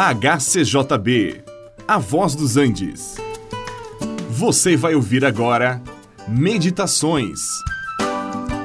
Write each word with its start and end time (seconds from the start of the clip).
HCJB, 0.00 1.42
A 1.88 1.98
Voz 1.98 2.36
dos 2.36 2.56
Andes. 2.56 3.16
Você 4.30 4.76
vai 4.76 4.94
ouvir 4.94 5.24
agora 5.24 5.82
Meditações 6.28 7.40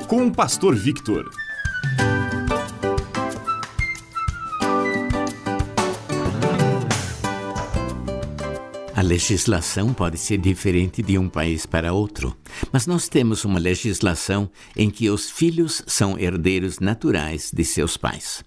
com 0.07 0.27
o 0.27 0.31
Pastor 0.31 0.75
Victor. 0.75 1.27
A 8.95 9.01
legislação 9.01 9.91
pode 9.91 10.19
ser 10.19 10.37
diferente 10.37 11.01
de 11.01 11.17
um 11.17 11.27
país 11.27 11.65
para 11.65 11.93
outro, 11.93 12.37
mas 12.71 12.85
nós 12.85 13.09
temos 13.09 13.43
uma 13.43 13.57
legislação 13.57 14.47
em 14.77 14.87
que 14.87 15.09
os 15.09 15.31
filhos 15.31 15.81
são 15.87 16.15
herdeiros 16.15 16.77
naturais 16.77 17.49
de 17.51 17.65
seus 17.65 17.97
pais. 17.97 18.43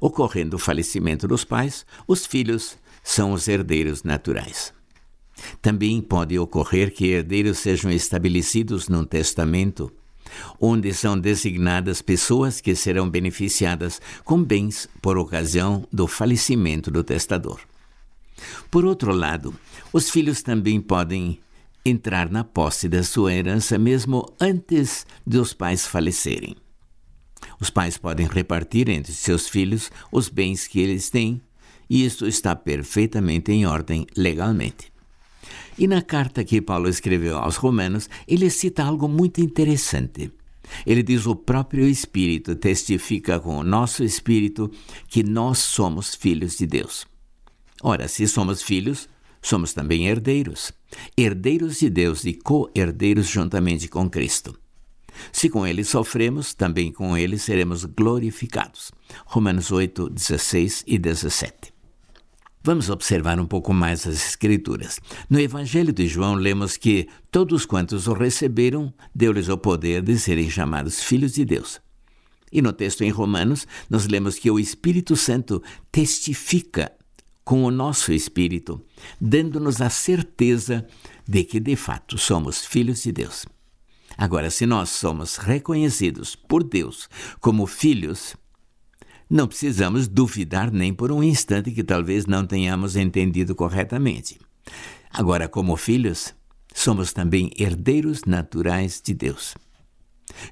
Ocorrendo 0.00 0.56
o 0.56 0.58
falecimento 0.58 1.26
dos 1.26 1.44
pais, 1.44 1.86
os 2.06 2.26
filhos 2.26 2.76
são 3.02 3.32
os 3.32 3.48
herdeiros 3.48 4.02
naturais. 4.02 4.72
Também 5.60 6.00
pode 6.00 6.38
ocorrer 6.38 6.92
que 6.92 7.06
herdeiros 7.06 7.58
sejam 7.58 7.90
estabelecidos 7.90 8.88
num 8.88 9.04
testamento, 9.04 9.92
onde 10.60 10.92
são 10.92 11.18
designadas 11.18 12.02
pessoas 12.02 12.60
que 12.60 12.74
serão 12.74 13.08
beneficiadas 13.08 14.00
com 14.24 14.42
bens 14.42 14.88
por 15.00 15.16
ocasião 15.18 15.86
do 15.92 16.06
falecimento 16.06 16.90
do 16.90 17.04
testador. 17.04 17.60
Por 18.70 18.84
outro 18.84 19.12
lado, 19.12 19.54
os 19.92 20.10
filhos 20.10 20.42
também 20.42 20.80
podem 20.80 21.40
entrar 21.84 22.28
na 22.28 22.42
posse 22.42 22.88
da 22.88 23.02
sua 23.02 23.32
herança 23.32 23.78
mesmo 23.78 24.26
antes 24.40 25.06
dos 25.24 25.52
pais 25.52 25.86
falecerem. 25.86 26.56
Os 27.60 27.70
pais 27.70 27.96
podem 27.96 28.26
repartir 28.26 28.88
entre 28.88 29.12
seus 29.12 29.48
filhos 29.48 29.90
os 30.12 30.28
bens 30.28 30.66
que 30.66 30.80
eles 30.80 31.10
têm, 31.10 31.40
e 31.88 32.04
isso 32.04 32.26
está 32.26 32.54
perfeitamente 32.54 33.52
em 33.52 33.66
ordem 33.66 34.06
legalmente. 34.16 34.92
E 35.78 35.86
na 35.86 36.02
carta 36.02 36.44
que 36.44 36.60
Paulo 36.60 36.88
escreveu 36.88 37.38
aos 37.38 37.56
Romanos, 37.56 38.08
ele 38.26 38.50
cita 38.50 38.82
algo 38.82 39.08
muito 39.08 39.40
interessante. 39.40 40.32
Ele 40.86 41.02
diz: 41.02 41.26
O 41.26 41.36
próprio 41.36 41.86
Espírito 41.86 42.56
testifica 42.56 43.38
com 43.38 43.58
o 43.58 43.62
nosso 43.62 44.02
espírito 44.02 44.70
que 45.08 45.22
nós 45.22 45.58
somos 45.58 46.14
filhos 46.14 46.56
de 46.56 46.66
Deus. 46.66 47.06
Ora, 47.82 48.08
se 48.08 48.26
somos 48.26 48.62
filhos, 48.62 49.08
somos 49.40 49.72
também 49.72 50.06
herdeiros, 50.06 50.72
herdeiros 51.16 51.78
de 51.78 51.90
Deus 51.90 52.24
e 52.24 52.32
co-herdeiros 52.32 53.28
juntamente 53.28 53.86
com 53.86 54.08
Cristo. 54.08 54.58
Se 55.32 55.48
com 55.48 55.66
ele 55.66 55.84
sofremos, 55.84 56.54
também 56.54 56.92
com 56.92 57.16
ele 57.16 57.38
seremos 57.38 57.84
glorificados. 57.84 58.90
Romanos 59.24 59.70
8, 59.70 60.10
16 60.10 60.84
e 60.86 60.98
17. 60.98 61.74
Vamos 62.66 62.90
observar 62.90 63.38
um 63.38 63.46
pouco 63.46 63.72
mais 63.72 64.06
as 64.08 64.26
Escrituras. 64.26 64.98
No 65.30 65.38
Evangelho 65.38 65.92
de 65.92 66.08
João, 66.08 66.34
lemos 66.34 66.76
que 66.76 67.08
todos 67.30 67.64
quantos 67.64 68.08
o 68.08 68.12
receberam, 68.12 68.92
deu-lhes 69.14 69.48
o 69.48 69.56
poder 69.56 70.02
de 70.02 70.18
serem 70.18 70.50
chamados 70.50 71.00
filhos 71.00 71.34
de 71.34 71.44
Deus. 71.44 71.80
E 72.50 72.60
no 72.60 72.72
texto 72.72 73.02
em 73.02 73.10
Romanos, 73.10 73.68
nós 73.88 74.08
lemos 74.08 74.36
que 74.36 74.50
o 74.50 74.58
Espírito 74.58 75.14
Santo 75.14 75.62
testifica 75.92 76.90
com 77.44 77.62
o 77.62 77.70
nosso 77.70 78.12
espírito, 78.12 78.84
dando-nos 79.20 79.80
a 79.80 79.88
certeza 79.88 80.84
de 81.24 81.44
que 81.44 81.60
de 81.60 81.76
fato 81.76 82.18
somos 82.18 82.66
filhos 82.66 83.04
de 83.04 83.12
Deus. 83.12 83.46
Agora, 84.16 84.50
se 84.50 84.64
nós 84.64 84.90
somos 84.90 85.36
reconhecidos 85.36 86.34
por 86.34 86.64
Deus 86.64 87.08
como 87.40 87.66
filhos, 87.66 88.34
não 89.28 89.46
precisamos 89.46 90.08
duvidar 90.08 90.70
nem 90.70 90.94
por 90.94 91.12
um 91.12 91.22
instante 91.22 91.70
que 91.70 91.84
talvez 91.84 92.26
não 92.26 92.46
tenhamos 92.46 92.96
entendido 92.96 93.54
corretamente. 93.54 94.38
Agora, 95.10 95.48
como 95.48 95.76
filhos, 95.76 96.34
somos 96.74 97.12
também 97.12 97.50
herdeiros 97.58 98.24
naturais 98.24 99.02
de 99.04 99.12
Deus. 99.14 99.54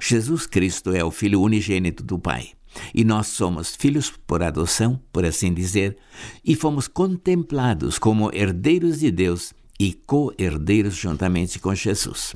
Jesus 0.00 0.46
Cristo 0.46 0.92
é 0.92 1.04
o 1.04 1.10
Filho 1.10 1.40
unigênito 1.40 2.02
do 2.02 2.18
Pai. 2.18 2.52
E 2.92 3.04
nós 3.04 3.28
somos 3.28 3.76
filhos 3.76 4.10
por 4.26 4.42
adoção, 4.42 5.00
por 5.12 5.24
assim 5.24 5.54
dizer, 5.54 5.96
e 6.44 6.56
fomos 6.56 6.88
contemplados 6.88 7.98
como 7.98 8.34
herdeiros 8.34 8.98
de 8.98 9.10
Deus 9.10 9.52
e 9.78 9.92
co-herdeiros 9.92 10.96
juntamente 10.96 11.58
com 11.58 11.74
Jesus. 11.74 12.34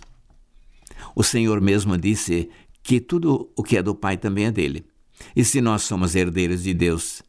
O 1.15 1.23
Senhor 1.23 1.61
mesmo 1.61 1.97
disse 1.97 2.49
que 2.83 3.01
tudo 3.01 3.51
o 3.57 3.63
que 3.63 3.77
é 3.77 3.83
do 3.83 3.95
Pai 3.95 4.17
também 4.17 4.47
é 4.47 4.51
dele. 4.51 4.85
E 5.35 5.45
se 5.45 5.61
nós 5.61 5.83
somos 5.83 6.15
herdeiros 6.15 6.63
de 6.63 6.73
Deus, 6.73 7.23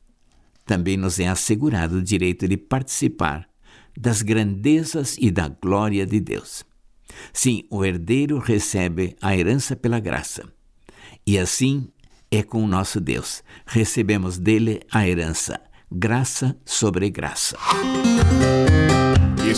também 0.66 0.96
nos 0.96 1.20
é 1.20 1.28
assegurado 1.28 1.98
o 1.98 2.04
direito 2.04 2.48
de 2.48 2.56
participar 2.56 3.48
das 3.98 4.22
grandezas 4.22 5.18
e 5.20 5.32
da 5.32 5.48
glória 5.48 6.06
de 6.06 6.20
Deus. 6.20 6.64
Sim, 7.34 7.64
o 7.70 7.84
herdeiro 7.84 8.38
recebe 8.38 9.16
a 9.22 9.36
herança 9.36 9.76
pela 9.76 10.00
graça. 10.00 10.48
E 11.26 11.38
assim 11.38 11.90
é 12.32 12.44
com 12.44 12.64
o 12.64 12.68
nosso 12.68 13.00
Deus. 13.00 13.44
Recebemos 13.66 14.38
dele 14.38 14.82
a 14.92 15.08
herança, 15.08 15.60
graça 15.92 16.56
sobre 16.64 17.10
graça. 17.10 17.58